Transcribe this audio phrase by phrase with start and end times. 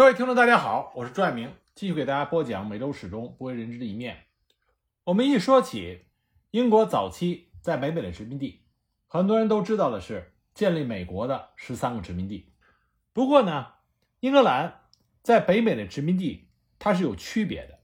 [0.00, 4.16] 各位听众，大家好，我是朱爱明，继续给大家播讲美洲史中不为人知的一面。
[5.04, 6.06] 我们一说起
[6.52, 8.62] 英国早期在北美的殖民地，
[9.06, 12.54] 很多人都知道的是建立美国的十三个殖民地。
[13.12, 13.66] 不过呢，
[14.20, 14.80] 英格兰
[15.22, 16.48] 在北美的殖民地
[16.78, 17.80] 它是有区别的。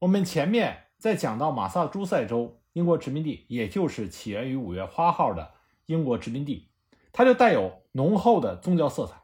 [0.00, 5.54] 我们前面在讲到马萨诸塞州英国殖民地，也就是起源于五月花号的
[5.86, 6.68] 英国殖民地，
[7.14, 9.23] 它就带有浓厚的宗教色彩。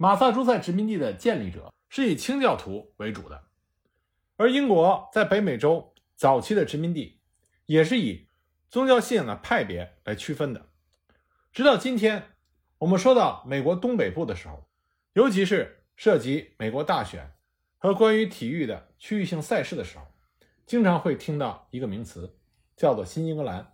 [0.00, 3.48] 马萨诸塞殖民地的建立者是以清教徒为主的，
[4.36, 7.20] 而英国在北美洲早期的殖民地
[7.66, 8.28] 也是以
[8.70, 10.68] 宗教信仰的派别来区分的。
[11.52, 12.36] 直到今天，
[12.78, 14.68] 我们说到美国东北部的时候，
[15.14, 17.32] 尤其是涉及美国大选
[17.76, 20.06] 和关于体育的区域性赛事的时候，
[20.64, 22.38] 经常会听到一个名词，
[22.76, 23.72] 叫做“新英格兰”。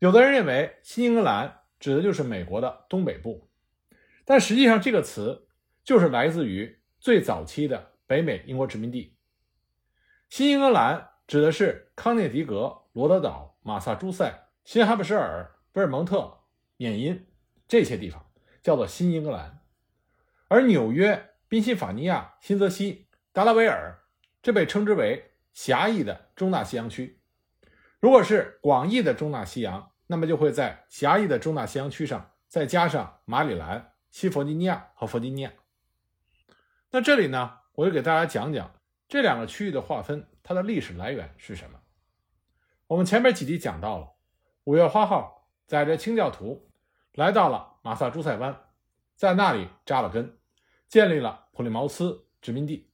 [0.00, 3.48] 有的人认为新英格兰指的就是美国的东北部。
[4.24, 5.48] 但实际上，这个词
[5.84, 9.16] 就是来自于最早期的北美英国殖民地。
[10.28, 16.40] 新英格兰指的是康涅狄格、罗德岛、马萨诸塞、新罕布什尔、贝尔蒙特、
[16.76, 17.26] 缅因
[17.66, 18.24] 这些地方，
[18.62, 19.60] 叫做新英格兰。
[20.48, 24.02] 而纽约、宾夕法尼亚、新泽西、达拉维尔，
[24.42, 27.20] 这被称之为狭义的中大西洋区。
[28.00, 33.91] 如果是广义的中大西洋，那么就会在狭义的中大西洋区上再加上马里兰。
[34.12, 35.52] 西弗吉尼亚和弗吉尼亚。
[36.90, 38.74] 那这里呢，我就给大家讲讲
[39.08, 41.80] 这两个区域的划分，它的历史来源是什么。
[42.88, 44.12] 我们前面几集讲到了，
[44.64, 46.68] 五月花号载着清教徒
[47.14, 48.54] 来到了马萨诸塞湾，
[49.16, 50.38] 在那里扎了根，
[50.88, 52.90] 建立了普利茅斯殖民地。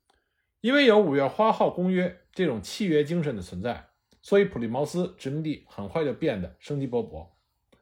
[0.60, 3.88] 因为有五月花号公约这种契约精神的存在，
[4.22, 7.28] 所以普利茅斯殖民地很快就变得生机勃勃。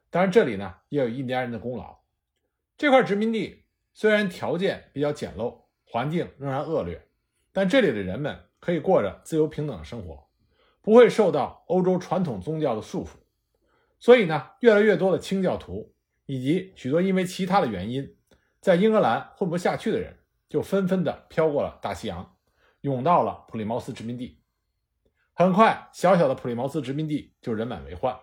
[0.08, 1.98] 当然，这里呢也有印第安人的功劳。
[2.78, 7.08] 这块殖民地虽然条件比较简陋，环境仍然恶劣，
[7.50, 10.28] 但这里的人们可以过着自由平等的生活，
[10.82, 13.12] 不会受到欧洲传统宗教的束缚。
[13.98, 15.94] 所以呢，越来越多的清教徒
[16.26, 18.14] 以及许多因为其他的原因
[18.60, 20.18] 在英格兰混不下去的人，
[20.50, 22.36] 就纷纷的飘过了大西洋，
[22.82, 24.42] 涌到了普利茅斯殖民地。
[25.32, 28.14] 很快，小小的普利茅斯殖民地就人满为患。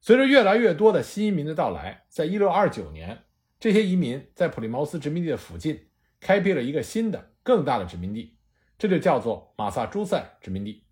[0.00, 3.24] 随着越来越多的新移民的到来，在1629年。
[3.60, 5.88] 这些移民在普利茅斯殖民地的附近
[6.20, 8.38] 开辟了一个新的、更大的殖民地，
[8.78, 10.84] 这就叫做马萨诸塞殖民地。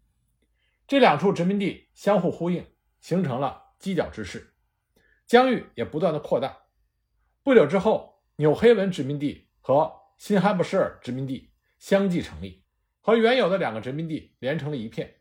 [0.88, 2.66] 这两处殖民地相互呼应，
[3.00, 4.52] 形成了犄角之势，
[5.26, 6.56] 疆域也不断的扩大。
[7.44, 12.64] 不久之后，纽黑文殖民地和新罕布什尔殖民地相继成立，
[13.00, 15.20] 和原有的两个殖民地连成了一片，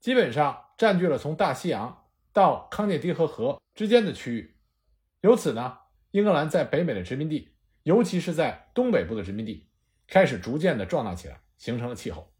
[0.00, 4.56] 基本上占据了从大西洋到康涅狄格河之间的区域。
[5.20, 5.80] 由此呢。
[6.16, 7.50] 英格兰在北美的殖民地，
[7.82, 9.68] 尤其是在东北部的殖民地，
[10.06, 12.32] 开始逐渐的壮大起来，形成了气候。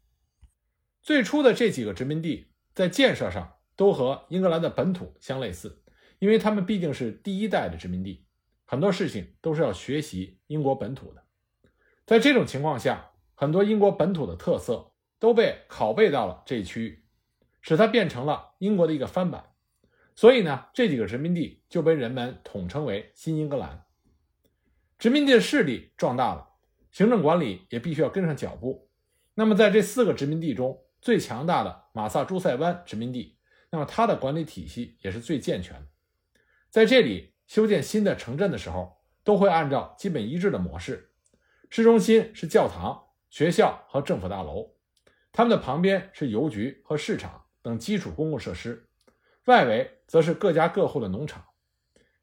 [1.03, 5.83] 最初的这几个殖民地在建设上都和英格兰的本土相类似，
[6.17, 8.25] 因为他们毕竟是第一代的殖民地，
[8.65, 11.23] 很多事情都是要学习英国本土的。
[12.07, 17.05] 在这种情况下，很多英国本土的特色都被拷贝到了这一区域，
[17.61, 19.51] 使它变成了英国的一个翻版。
[20.17, 23.85] 所以呢，这几个殖民地就被人们统称为新英格兰。
[24.97, 26.55] 殖民地的势力壮大了，
[26.91, 28.89] 行政管理也必须要跟上脚步。
[29.35, 33.37] 那么，在这四个殖民地中最强大的马萨诸塞湾殖民地，
[33.69, 35.87] 那么它的管理体系也是最健全的。
[36.71, 41.11] 在这里修建新的城镇的时候，都会按照基本一致的模式。
[41.69, 44.71] 市中心是教堂、学校和政府大楼，
[45.31, 48.86] 它们的旁边是邮局和市场等基础公共设施。
[49.47, 51.45] 外围则是各家各户的农场，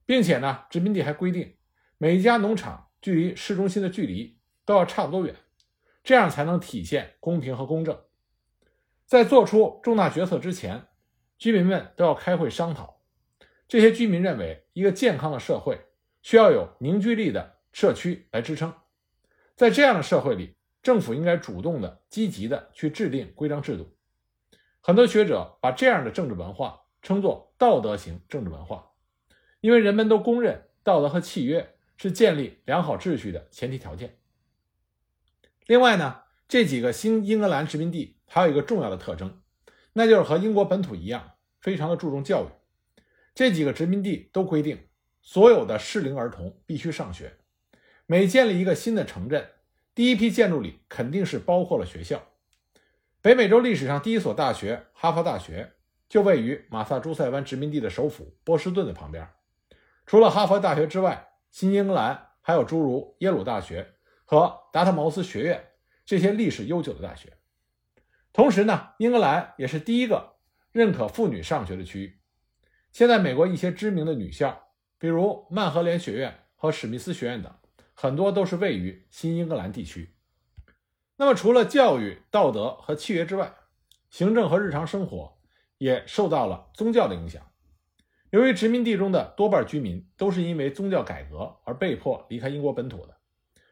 [0.04, 1.56] 并且呢，殖民地还规定，
[1.96, 5.34] 每家农场距离市中心的距离都要差不多远，
[6.02, 7.98] 这样才能体现公平和公正。
[9.06, 10.88] 在做出重大决策之前，
[11.38, 13.00] 居民们都要开会商讨。
[13.66, 15.80] 这些居民认为，一个健康的社会
[16.20, 18.74] 需要有凝聚力的社区来支撑。
[19.56, 23.96] 在这样的社会里，政府应该主动的、积极的去制定规章制度。
[24.82, 26.82] 很多学者把这样的政治文化。
[27.04, 28.92] 称作道德型政治文化，
[29.60, 34.16] 因为人们都公认道德和契约是建立良好秩序的前提条件。
[35.66, 39.42] 另外呢，这几个新英格兰殖民地还有一个重要的特征，
[39.92, 42.48] 那就是和英国本土一样，非常的注重教育。
[43.34, 44.88] 这几个殖民地都规定，
[45.20, 47.36] 所有的适龄儿童必须上学。
[48.06, 49.50] 每建立一个新的城镇，
[49.94, 52.30] 第一批建筑里肯定是包括了学校。
[53.20, 55.73] 北美洲历史上第一所大学——哈佛大学。
[56.14, 59.28] 就位于马萨诸塞湾殖民地的首府波士顿的旁边。
[60.06, 63.94] 除了哈佛大学之外，新英格兰还有诸如耶鲁大学
[64.24, 65.72] 和达特茅斯学院
[66.06, 67.36] 这些历史悠久的大学。
[68.32, 70.36] 同时呢，英格兰也是第一个
[70.70, 72.20] 认可妇女上学的区域。
[72.92, 74.68] 现在，美国一些知名的女校，
[75.00, 77.52] 比如曼荷莲学院和史密斯学院等，
[77.92, 80.14] 很多都是位于新英格兰地区。
[81.16, 83.52] 那么，除了教育、道德和契约之外，
[84.10, 85.33] 行政和日常生活
[85.84, 87.46] 也受到了宗教的影响。
[88.30, 93.14] 由于殖民地中的多半居民都是因为宗教改革而被迫离开英国本土的，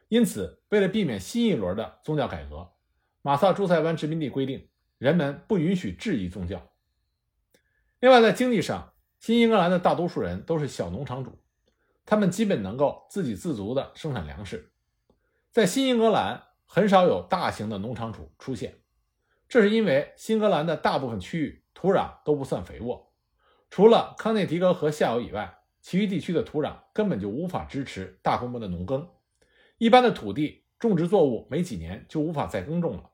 [0.09, 2.69] 因此，为了避免新一轮的宗教改革，
[3.23, 4.69] 马萨诸塞湾殖民地规定，
[4.99, 6.69] 人们不允许质疑宗教。
[7.99, 11.39] 另外，在经济上，新英格兰的大多数人都是小农场主，
[12.05, 14.71] 他们基本能够自给自足地生产粮食。
[15.49, 18.75] 在新英格兰，很少有大型的农场主出现，
[19.49, 23.11] 这是因为新英格兰的大部分区域土壤都不算肥沃。
[23.69, 29.05] 除了康涅狄格河下游以外，其余地区的土壤根本就无法支持大规模的农耕。
[29.79, 33.11] 一般的土地种植作物没几年就无法再耕种了，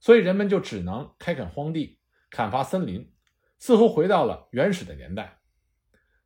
[0.00, 3.14] 所以人们就只能开垦荒地、砍伐森林，
[3.60, 5.38] 似乎回到了原始的年代。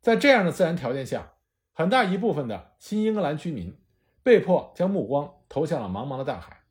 [0.01, 1.35] 在这样的自然条件下，
[1.75, 3.79] 很大一部分的新英格兰居民
[4.23, 6.63] 被迫将目光投向了茫茫的大海，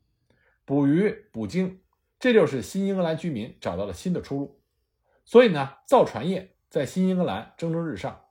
[0.65, 1.83] 捕鱼、捕鲸，
[2.19, 4.62] 这就是新英格兰居民找到了新的出路。
[5.25, 6.51] 所以呢，造船业。
[6.69, 8.25] 在新英格兰蒸蒸日上，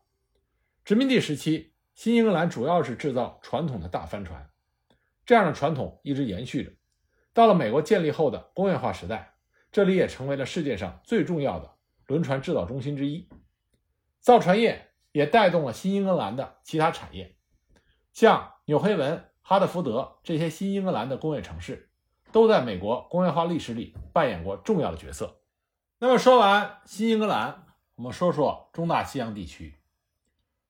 [0.85, 4.51] 殖民地时期，新英格兰主要是制造传统的大帆船，
[5.25, 6.73] 这样的传统一直延续着。
[7.33, 9.35] 到了美国建立后的工业化时代，
[9.71, 11.71] 这里也成为了世界上最重要的
[12.09, 13.29] 轮船制造中心之一。
[14.19, 17.37] 造船业也带动了新英格兰的其他产业，
[18.13, 21.91] 像纽黑文、哈德福德这些新英格兰的工业城市，
[22.33, 25.42] 都在美国工业化历史里扮演过重要的角色。
[26.03, 27.65] 那么说完新英格兰。
[27.95, 29.79] 我们说说中大西洋地区。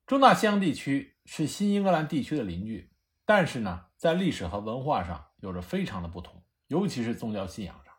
[0.07, 2.93] 中大西洋地区是新英格兰地区的邻居，
[3.25, 7.95] 但是呢，在历史和文化上有着非常的不同，尤其是宗教信仰上。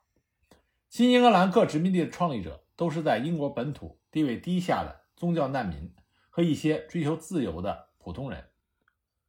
[0.89, 5.91] 新英格兰各殖民地的创立者都是在英国本土地位低下的宗教难民
[6.29, 8.51] 和一些追求自由的普通人。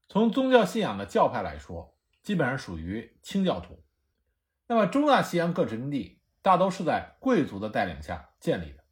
[0.09, 3.83] 从宗教信仰的教派来说，基本上属于清教徒。
[4.67, 8.85] 那么，中大西洋各殖民地大都是在贵族的带领下建立的。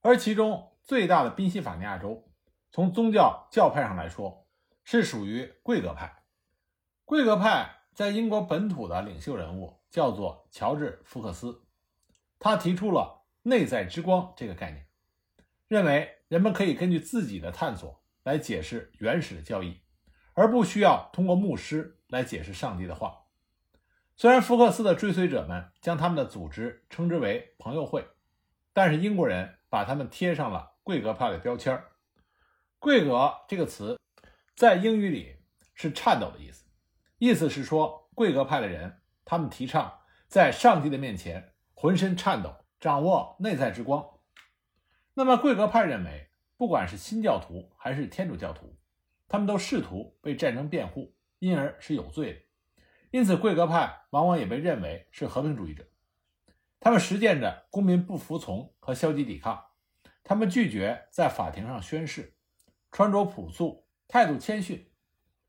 [0.00, 2.28] 而其中最大的宾夕法尼亚州，
[2.72, 4.48] 从宗教教派上来说，
[4.82, 6.24] 是属于贵格派。
[7.04, 11.62] 贵格派在英国本土的领袖人物叫做乔治·福克斯，
[12.40, 14.88] 他提出了“内在之光”这个概念，
[15.68, 19.80] 认为人们可以根据自己的探索来解释原始的教义，
[20.34, 23.21] 而不需要通过牧师来解释上帝的话。
[24.22, 28.06] 虽然福克斯的追随者们将他们的组织称之为“朋友会”，
[28.72, 29.58] 但是英国人。
[29.68, 31.92] 把他们贴上了贵格派的标签儿。
[32.78, 33.98] 贵格这个词
[34.54, 35.34] 在英语里
[35.74, 36.66] 是颤抖的意思，
[37.18, 44.06] 意思是说贵格派的人，他们提倡在上帝的面前浑身颤抖，掌握内在之光。
[45.14, 48.78] 那么贵格派认为，不管是新教徒还是天主教徒，
[49.26, 52.40] 他们都试图为战争辩护，因而是有罪的。
[53.12, 55.86] 因此，贵格派往往也被认为是和平主义者。
[56.80, 59.66] 他们实践着公民不服从和消极抵抗，
[60.24, 62.34] 他们拒绝在法庭上宣誓，
[62.90, 64.90] 穿着朴素，态度谦逊，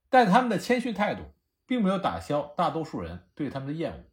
[0.10, 1.24] 但他们的谦逊态度
[1.66, 4.04] 并没有打消大多数人对他们的厌恶。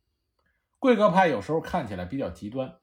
[0.79, 2.77] 贵格派有时候看起来比较极端，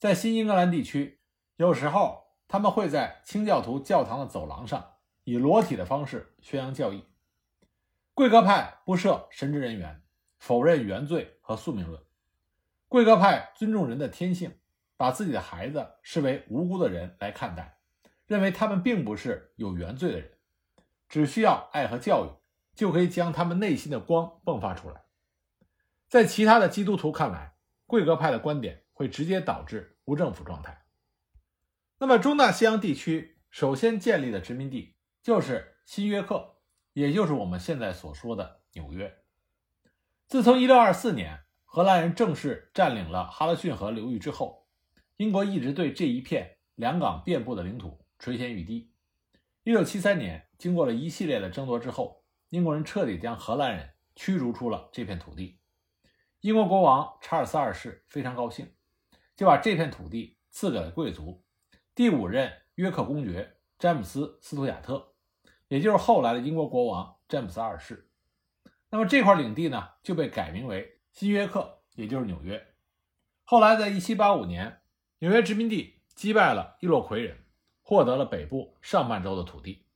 [0.00, 1.20] 在新英格兰地区，
[1.54, 7.04] 有时候他们会在清教徒教堂的走廊上以裸体的方式宣扬教义。
[8.14, 10.02] 贵格派不设神职人员，
[10.38, 11.98] 否认原罪和宿命论。
[12.86, 14.58] 贵格派尊重人的天性，
[14.98, 17.78] 把自己的孩子视为无辜的人来看待，
[18.26, 20.30] 认为他们并不是有原罪的人，
[21.08, 22.28] 只需要爱和教育，
[22.76, 25.04] 就可以将他们内心的光迸发出来。
[26.06, 27.54] 在其他的基督徒看来，
[27.86, 30.84] 贵格派的观点会直接导致无政府状态。
[31.96, 36.51] 那么，中大西洋地区首先建立的殖民地就是新约克，
[36.92, 39.18] 也就是我们现在所说的纽约。
[40.26, 41.40] 自从1624年。
[41.74, 44.66] 荷兰人正式占领了哈德逊河流域之后，
[45.16, 48.92] 英国一直对这一片两港遍布的领土垂涎欲滴。
[49.64, 55.60] 1673年，经过了一系列的争夺之后，英国人彻底将荷兰人驱逐出了这片土地。
[56.42, 58.70] 英国国王查尔斯二世非常高兴，
[59.34, 61.42] 就把这片土地赐给了贵族
[61.94, 65.11] 第五任约克公爵詹姆斯·斯图亚特，
[65.72, 68.10] 也就是后来的英国国王詹姆斯二世。
[68.90, 71.00] 那么这块领地呢，就被改名为。
[71.12, 72.74] 新约克，也就是纽约。
[73.42, 74.82] 后来，在1785年，
[75.20, 77.38] 纽约殖民地击败了伊洛魁人，
[77.80, 79.86] 获得了北部上半州的土地。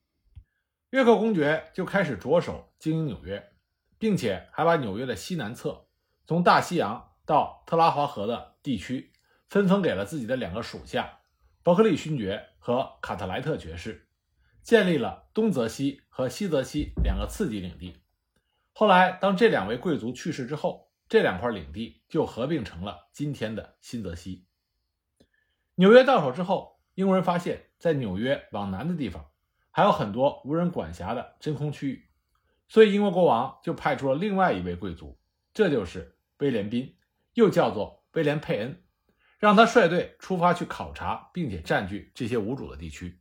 [0.93, 3.53] 约克公爵就开始着手经营纽约。
[3.99, 5.87] 并且还把纽约的西南侧，
[6.27, 9.13] 从大西洋到特拉华河的地区，
[9.49, 11.21] 分封给了自己的两个属下
[11.63, 14.06] 伯克利勋爵和卡特莱特爵士，
[14.67, 18.03] 建立了东泽西和西泽西两个次级领地。
[18.73, 24.45] 后来，当这两位贵族去世之后，这两块领地就合并成了今天的新泽西。
[25.77, 29.31] 纽约到手之后，英国人发现，在纽约往南的地方
[29.71, 32.09] 还有很多无人管辖的真空区域，
[32.67, 35.17] 所以英国国王就派出了另外一位贵族，
[35.55, 36.97] 这就是威廉宾，
[37.35, 38.83] 又叫做威廉佩恩，
[39.39, 43.21] 让他率队出发去考察并且占据这些无主的地区。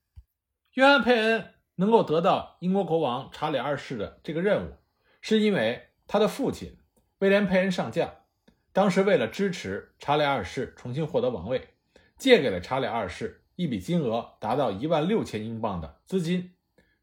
[0.76, 4.74] 约翰佩恩能够得到英国国王查理二世的这个任务，
[5.22, 6.78] 是因为他的父亲。
[7.20, 8.14] 威廉·佩恩上将
[8.74, 11.70] 当时为了支持查理二世重新获得王位，
[12.18, 16.54] 借给了查理二世一笔金额达到一万六千英镑的资金。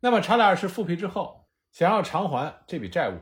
[0.00, 3.20] 那么查理二世复辟之后，想要偿还这笔债务，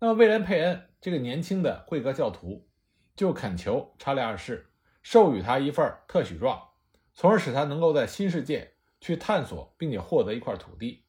[0.00, 2.68] 那么威廉·佩恩这个年轻的贵格教徒
[3.14, 4.66] 就恳求查理二世
[5.04, 6.60] 授予他一份特许状，
[7.14, 8.72] 从而使他能够在新世界
[9.06, 11.04] 去探索，并且获得一块土地，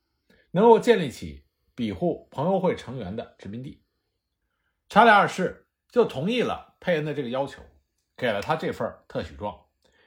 [0.51, 3.83] 能够建立起庇护朋友会成员的殖民地。
[4.87, 7.63] 查理二世就同意了佩恩的这个要求，
[8.15, 9.65] 给了他这份特许状，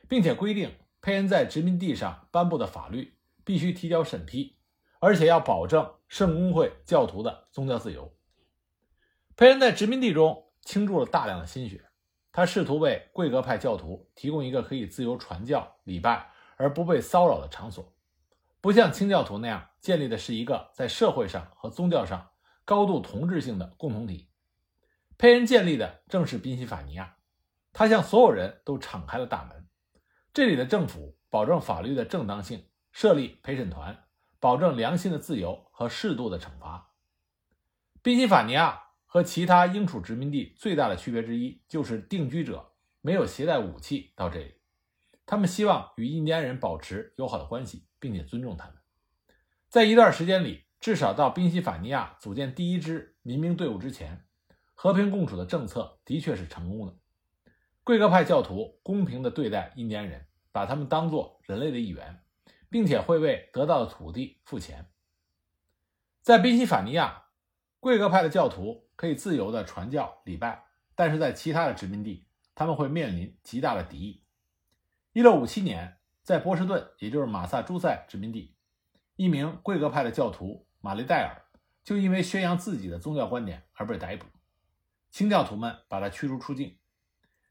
[0.09, 4.57] 并且规定佩恩在殖民地上颁布的法律必须提交审批，
[5.01, 8.17] 而且要保证圣公会教徒的宗教自由。
[9.37, 11.91] 佩恩在殖民地中倾注了大量的心血，
[12.31, 16.31] 他试图为贵格派教徒提供一个可以自由传教、礼拜
[16.61, 17.95] 而不被骚扰的场所，
[18.61, 22.33] 不像清教徒那样建立的是一个在社会上和宗教上
[22.67, 24.29] 高度同质性的共同体。
[25.17, 27.17] 佩恩建立的正是宾夕法尼亚，
[27.73, 29.67] 他向所有人都敞开了大门。
[30.35, 34.05] 这里的政府保证法律的正当性，设立陪审团，
[34.39, 36.93] 保证良心的自由和适度的惩罚。
[38.03, 44.60] 宾夕法尼亚和其他英属殖民地最大的区别之一就是定居者没有携带武器到这里，
[45.31, 48.75] 他们希望与印第安人保持友好的关系，并且尊重他们。
[49.69, 54.27] 在一段时间里，至少到宾夕法尼亚组建第一支民兵队伍之前。
[54.75, 56.97] 和平共处的政策的确是成功的。
[57.85, 62.25] 贵格派教徒公平地对待印第安人，把他们当作人类的一员，
[62.69, 64.91] 并且会为得到的土地付钱。
[66.23, 67.27] 在宾夕法尼亚，
[67.79, 70.65] 贵格派的教徒可以自由地传教礼拜，
[70.97, 74.25] 但是在其他的殖民地，他们会面临极大的敌意。
[75.15, 78.55] 1657年，在波士顿，也就是马萨诸塞殖民地，
[79.17, 81.43] 一名贵格派的教徒玛丽戴尔
[81.83, 84.27] 就因为宣扬自己的宗教观点而被逮捕。
[85.11, 86.79] 清教徒们把他驱逐出境。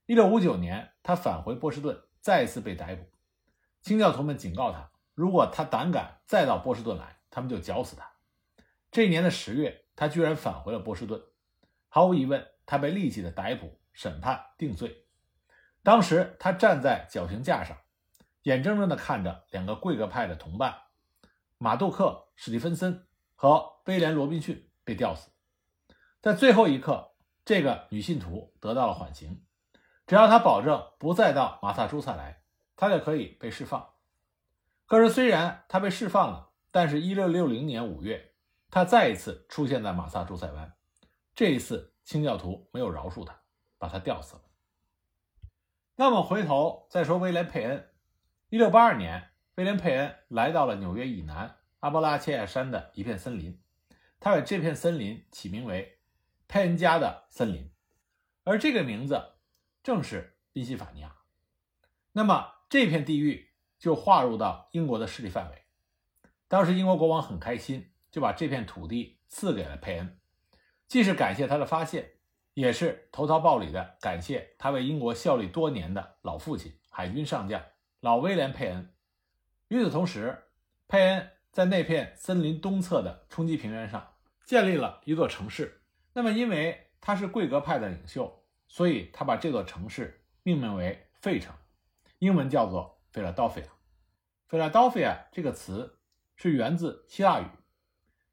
[0.06, 3.06] 一六五九年，他返回波士顿，再一次被逮捕。
[3.82, 8.10] 清教徒们警告他，如果他胆敢再到波士顿来，他们就绞死他。
[8.90, 11.22] 这一年的十月，他居然返回了波士顿。
[11.90, 15.06] 毫无疑问，他被立即的逮捕、审判、定罪。
[15.84, 17.78] 当时他站在绞刑架上，
[18.44, 20.76] 眼睁睁地看着两个贵格派的同伴
[21.58, 25.30] 马杜克·史蒂芬森和威廉·罗宾逊被吊死。
[26.22, 27.08] 在最后一刻。
[27.46, 29.44] 这个女信徒得到了缓刑，
[30.06, 32.44] 只要她保证不再到马萨诸塞来，
[32.76, 33.90] 她就可以被释放。
[34.86, 38.34] 可是，虽然她被释放了，但是1660年5月，
[38.70, 40.76] 她再一次出现在马萨诸塞湾。
[41.34, 43.36] 这一次，清教徒没有饶恕她，
[43.80, 44.42] 把她吊死了。
[46.00, 47.90] 那么，回头再说威廉·佩恩。
[48.52, 53.62] 1682年，威廉·佩恩来到了纽约以南阿波拉契亚山的一片森林，
[54.18, 56.00] 他给这片森林起名为。
[56.48, 57.70] 佩恩家的森林，
[58.46, 59.34] 而这个名字
[59.84, 61.18] 正是宾夕法尼亚。
[62.14, 65.64] 那么这片地域就划入到英国的势力范围。
[66.48, 70.18] 当时英国国王很开心，就把这片土地赐给了佩恩，
[70.88, 72.14] 既是感谢他的发现，
[72.54, 77.64] 也是投桃报李的感谢他为英国效力多年的老父亲海军上将
[78.00, 78.94] 老威廉·佩恩。
[79.70, 80.46] 与此同时，
[80.88, 84.16] 佩恩在那片森林东侧的冲积平原上
[84.46, 85.84] 建立了一座城市。
[86.14, 91.56] 那么，因为他是贵格派的领袖，所以他把这座城市命名为费城，
[92.18, 93.66] 英文叫做 Philadelphia。
[94.50, 96.00] Philadelphia 这个词
[96.36, 97.46] 是源自希腊语，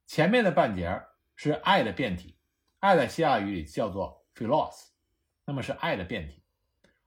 [0.07, 1.03] 前面的半截
[1.35, 2.36] 是爱的变体，
[2.81, 4.89] 爱在希腊语里叫做 Philos，
[5.45, 6.43] 那么是爱的变体。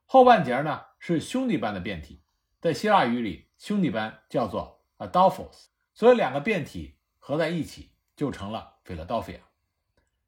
[0.06, 2.24] 后半截呢是兄弟般的变体，
[2.60, 9.42] 在希腊语里兄弟般叫做 Adolphos，所以两个变体合在一起就成了 Philadelphia。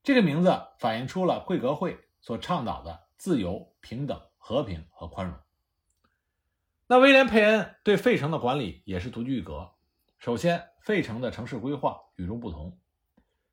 [0.03, 5.37] 这个名字反映出了贵格会所倡导的自由、平等、和平和宽容。
[6.87, 9.71] 那威廉·佩恩对费城的管理也是独具一格。
[10.19, 12.79] 首先，费城的城市规划与众不同。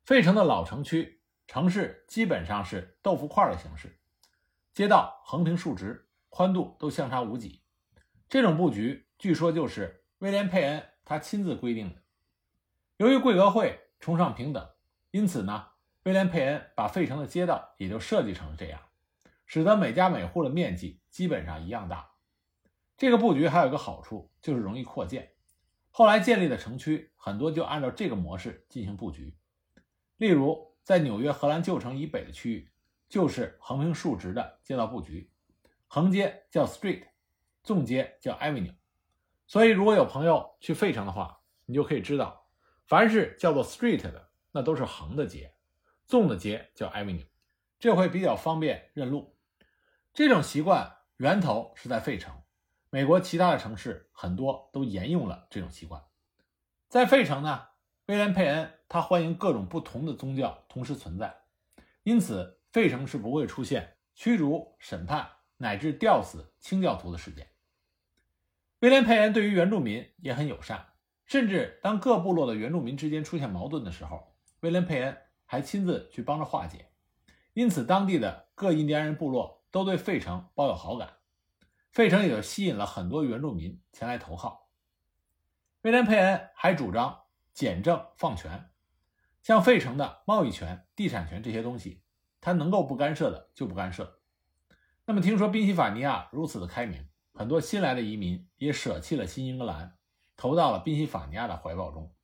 [0.04, 1.17] 费城的老城区
[1.48, 3.98] 城市基本上是豆腐块的形式，
[4.74, 7.62] 街道横平竖直，宽度都相差无几。
[8.28, 12.02] 这种布局据说就是威廉·佩恩他亲自规定的。
[12.98, 14.68] 由于贵格会崇尚平等，
[15.10, 15.68] 因此呢，
[16.02, 18.78] 威廉·佩恩把费城的街道也就设计成了这样，
[19.46, 22.10] 使得每家每户的面积基本上一样大。
[22.98, 25.32] 这个布局还有一个好处，就是容易扩建。
[25.90, 29.34] 后来建立的城区很多就按照这个模式进行布局。
[30.18, 32.73] 例如，在纽约荷兰旧城以北的区域，
[33.11, 35.30] 就是横平竖直的街道布局，
[35.87, 37.09] 横街叫 street，
[37.62, 38.75] 纵街叫 avenue。
[39.47, 42.49] 所以，如果有朋友去费城的话，你就可以知道，
[42.87, 45.52] 凡是叫做 street 的，那都是横的街，
[46.07, 47.26] 纵的街叫 avenue，
[47.78, 49.37] 这会比较方便认路。
[50.14, 52.35] 这种习惯源头是在费城。
[52.88, 56.02] 美国其他的城市很多都沿用了这种习惯。
[56.88, 57.67] 在费城呢，
[58.08, 61.42] 威廉·佩恩他欢迎各种不同的宗教同时存在，
[62.04, 67.46] 因此费城是不会出现驱逐、审判乃至吊死清教徒的事件。
[68.80, 70.86] 威廉·佩恩对于原住民也很友善，
[71.26, 76.90] 甚至当各部落的原住民之间出现矛盾的时候，威廉·佩恩还亲自去帮着化解。
[77.52, 81.12] 因此，当地的各印第安人部落都对费城抱有好感。
[81.92, 84.70] 费城也就吸引了很多原住民前来投靠。
[85.82, 87.24] 威廉·佩恩还主张
[87.58, 88.70] 简政放权，
[89.42, 92.04] 像费城的贸易权、地产权这些东西，
[92.40, 94.20] 他能够不干涉的就不干涉。
[95.04, 99.96] 那么，听说宾夕法尼亚如此的开明，很多新来的移民也舍弃了新英格兰，
[100.36, 102.14] 投到了宾夕法尼亚的怀抱中。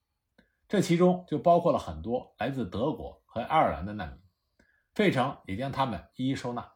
[0.69, 4.21] 这其中就包括了很多来自德国和爱尔兰的难民，
[4.95, 6.75] 费城也将他们一一收纳。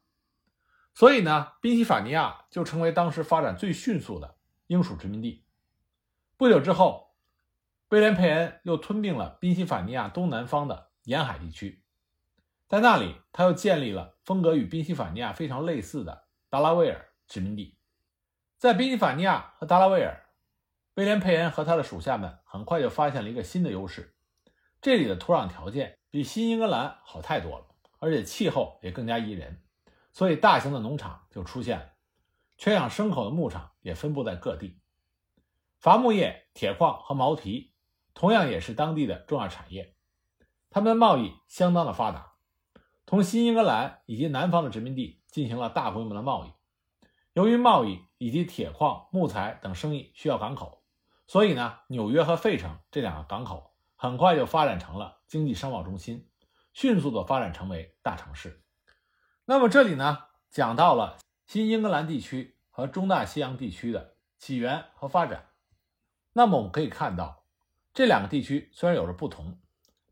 [0.96, 4.36] 所以呢，宾夕法尼亚就成为当时发展最迅速的
[4.66, 5.44] 英属殖民地。
[6.36, 7.07] 不久之后，
[7.90, 11.82] 威廉·佩恩又吞并了宾夕法尼亚东南方的沿海地区，
[12.68, 17.78] 在那里，他又建立了风格与宾夕法尼亚非常类似的达拉维尔殖民地。
[18.58, 20.26] 在宾夕法尼亚和达拉维尔，
[20.96, 24.14] 威廉·佩恩和他的属下们很快就发现了一个新的优势：
[24.82, 27.66] 这里的土壤条件比新英格兰好太多了，
[28.00, 29.62] 而且气候也更加宜人。
[30.12, 31.92] 所以，大型的农场就出现了，
[32.58, 34.78] 圈养牲口的牧场也分布在各地。
[35.78, 37.72] 伐木业、铁矿和毛蹄
[38.18, 39.94] 同样也是当地的重要产业。
[40.70, 42.32] 他们的贸易相当的发达，
[43.06, 46.52] 同新英格兰以及南方的殖民地进行了大规模的贸易。
[47.32, 50.82] 由于贸易以及铁矿、木材等生意需要港口，
[51.28, 56.28] 所以呢，纽约和费城这两个港口很快就发展成了经济商贸中心，
[56.72, 58.64] 迅速的发展成为大城市。
[59.44, 65.50] 那么这里呢，讲到了新英格兰地区和中大西洋地区的起源和发展。
[66.32, 67.37] 那么我们可以看到，
[67.98, 69.58] 这两个地区虽然有着不同，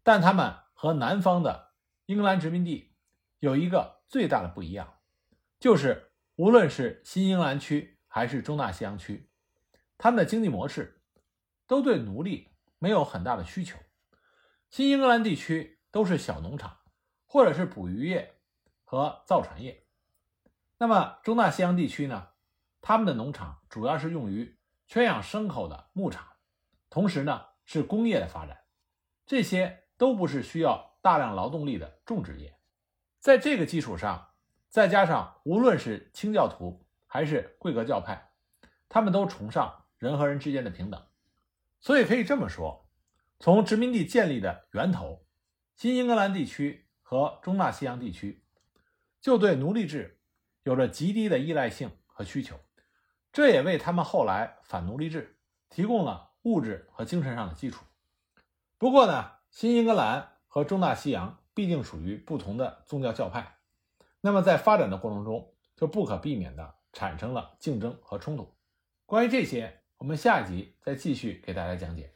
[0.03, 1.75] 但他们和南方的
[2.07, 2.97] 英格兰殖民地
[3.39, 4.95] 有一个最大的不一样，
[5.61, 9.31] 就是无论是新英格兰区还是中大西洋区，
[9.99, 11.01] 他们的经济模式
[11.69, 12.49] 都对奴隶
[12.81, 13.79] 没有很大的需求。
[14.69, 16.79] 新英格兰地区都是小农场，
[17.25, 18.35] 或者是捕鱼业。
[18.83, 19.87] 和造船业，
[20.79, 22.31] 那么中大西洋地区呢？
[22.81, 26.27] 他们的农场主要是用于圈养牲口的牧场，
[26.91, 28.65] 同时呢是工业的发展，
[29.27, 32.59] 这些都不是需要大量劳动力的种植业。
[33.21, 34.31] 在这个基础上，
[34.71, 38.31] 再加上无论是清教徒还是贵格教派，
[38.89, 41.07] 他们都崇尚人和人之间的平等，
[41.81, 42.89] 所以可以这么说，
[43.39, 45.27] 从殖民地建立的源头，
[45.75, 48.45] 新英格兰地区和中大西洋地区。
[49.21, 50.21] 就对奴隶制
[50.63, 52.61] 有着极低的依赖性和需求，
[53.33, 57.85] 这也为他们后来反奴隶制提供了物质和精神上的基础。
[58.79, 63.59] 不过呢，新英格兰和中大西洋毕竟属于不同的宗教教派，
[64.21, 68.55] 那么在发展的过程中就不可避免的产生了竞争和冲突。
[69.07, 72.16] 关于这些，我们下一集再继续给大家讲解。